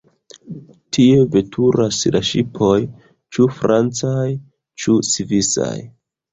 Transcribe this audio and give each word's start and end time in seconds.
Tie 0.95 1.19
veturas 1.35 1.99
la 2.15 2.23
ŝipoj, 2.31 2.73
ĉu 3.37 3.47
francaj, 3.61 4.27
ĉu 4.83 4.99
svisaj. 5.15 5.73